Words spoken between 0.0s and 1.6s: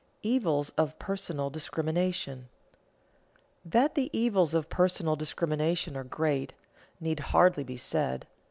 [Sidenote: Evils of personal